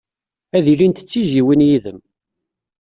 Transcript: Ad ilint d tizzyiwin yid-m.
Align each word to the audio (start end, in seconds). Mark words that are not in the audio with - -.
Ad 0.57 0.65
ilint 0.73 1.03
d 1.03 1.05
tizzyiwin 1.09 1.65
yid-m. 1.67 1.99